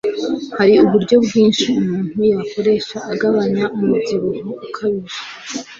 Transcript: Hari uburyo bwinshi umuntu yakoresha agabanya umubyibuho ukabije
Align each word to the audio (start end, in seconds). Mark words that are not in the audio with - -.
Hari 0.57 0.73
uburyo 0.85 1.15
bwinshi 1.25 1.65
umuntu 1.81 2.17
yakoresha 2.33 2.97
agabanya 3.13 3.63
umubyibuho 3.77 4.49
ukabije 4.65 5.21